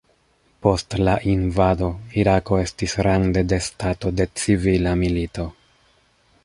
[0.67, 1.89] Post la invado,
[2.21, 5.49] Irako estis rande de stato de civila milito.